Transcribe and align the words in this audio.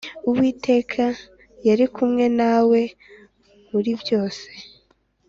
Uwiteka 0.29 1.03
yari 1.67 1.85
kumwe 1.95 2.25
na 2.37 2.53
we 2.69 2.81
muribyose. 3.69 4.47